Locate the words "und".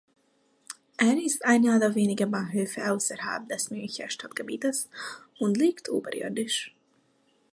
5.37-5.57